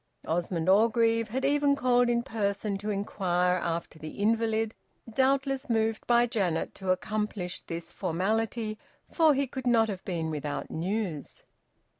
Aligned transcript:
Osmond 0.27 0.67
Orgreave 0.67 1.27
had 1.27 1.45
even 1.45 1.75
called 1.75 2.09
in 2.09 2.23
person 2.23 2.75
to 2.79 2.89
inquire 2.89 3.57
after 3.57 3.99
the 3.99 4.09
invalid, 4.19 4.73
doubtless 5.07 5.69
moved 5.69 6.07
by 6.07 6.25
Janet 6.25 6.73
to 6.73 6.89
accomplish 6.89 7.61
this 7.61 7.91
formality, 7.91 8.79
for 9.11 9.35
he 9.35 9.45
could 9.45 9.67
not 9.67 9.89
have 9.89 10.03
been 10.03 10.31
without 10.31 10.71
news. 10.71 11.43